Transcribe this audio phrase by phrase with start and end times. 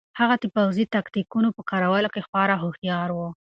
[0.19, 3.19] هغه د پوځي تکتیکونو په کارولو کې خورا هوښیار و.